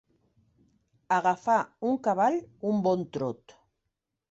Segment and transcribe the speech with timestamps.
[1.17, 1.59] Agafar
[1.91, 2.39] un cavall
[2.73, 3.57] un bon trot.